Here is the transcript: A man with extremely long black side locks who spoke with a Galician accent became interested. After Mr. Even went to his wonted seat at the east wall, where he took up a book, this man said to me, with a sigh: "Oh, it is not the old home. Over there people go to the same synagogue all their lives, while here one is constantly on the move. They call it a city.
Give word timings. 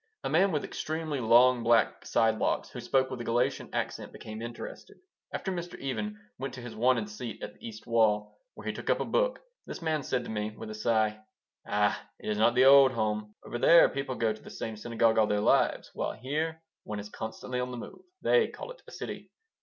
A 0.23 0.29
man 0.29 0.51
with 0.51 0.63
extremely 0.63 1.19
long 1.19 1.61
black 1.61 2.07
side 2.07 2.39
locks 2.39 2.71
who 2.71 2.81
spoke 2.81 3.11
with 3.11 3.21
a 3.21 3.23
Galician 3.23 3.69
accent 3.71 4.11
became 4.11 4.41
interested. 4.41 4.97
After 5.31 5.51
Mr. 5.51 5.77
Even 5.77 6.19
went 6.39 6.55
to 6.55 6.61
his 6.61 6.75
wonted 6.75 7.07
seat 7.07 7.39
at 7.43 7.53
the 7.53 7.63
east 7.67 7.85
wall, 7.85 8.35
where 8.55 8.65
he 8.65 8.73
took 8.73 8.89
up 8.89 8.99
a 8.99 9.05
book, 9.05 9.41
this 9.67 9.79
man 9.79 10.01
said 10.01 10.23
to 10.23 10.31
me, 10.31 10.55
with 10.57 10.71
a 10.71 10.73
sigh: 10.73 11.19
"Oh, 11.67 11.95
it 12.19 12.27
is 12.31 12.39
not 12.39 12.55
the 12.55 12.65
old 12.65 12.93
home. 12.93 13.35
Over 13.45 13.59
there 13.59 13.89
people 13.89 14.15
go 14.15 14.33
to 14.33 14.41
the 14.41 14.49
same 14.49 14.75
synagogue 14.75 15.19
all 15.19 15.27
their 15.27 15.39
lives, 15.39 15.91
while 15.93 16.13
here 16.13 16.63
one 16.83 16.99
is 16.99 17.09
constantly 17.09 17.59
on 17.59 17.69
the 17.69 17.77
move. 17.77 18.01
They 18.23 18.47
call 18.47 18.71
it 18.71 18.81
a 18.87 18.91
city. 18.91 19.29